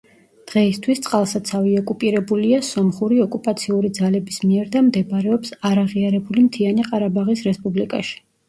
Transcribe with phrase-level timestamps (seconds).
[0.51, 8.19] დღეისთვის წყალსაცავი ოკუპირებულია სომხური ოკუპაციური ძალების მიერ და მდებარეობს არაღიარებული მთიანი ყარაბაღის რესპუბლიკაში.